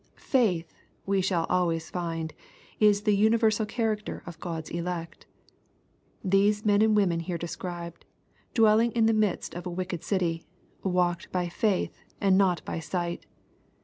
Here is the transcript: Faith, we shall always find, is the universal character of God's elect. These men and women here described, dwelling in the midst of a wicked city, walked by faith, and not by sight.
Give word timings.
Faith, 0.15 0.73
we 1.05 1.21
shall 1.21 1.45
always 1.47 1.91
find, 1.91 2.33
is 2.79 3.03
the 3.03 3.15
universal 3.15 3.67
character 3.67 4.23
of 4.25 4.39
God's 4.39 4.71
elect. 4.71 5.27
These 6.23 6.65
men 6.65 6.81
and 6.81 6.95
women 6.95 7.19
here 7.19 7.37
described, 7.37 8.03
dwelling 8.55 8.91
in 8.93 9.05
the 9.05 9.13
midst 9.13 9.53
of 9.53 9.67
a 9.67 9.69
wicked 9.69 10.03
city, 10.03 10.43
walked 10.81 11.31
by 11.31 11.49
faith, 11.49 12.01
and 12.19 12.35
not 12.35 12.65
by 12.65 12.79
sight. 12.79 13.27